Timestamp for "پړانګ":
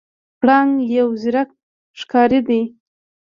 0.39-0.71